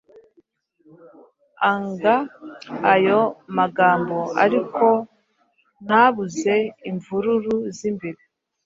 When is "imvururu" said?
6.89-7.55